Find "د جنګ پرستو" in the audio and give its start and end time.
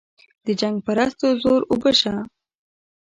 0.45-1.27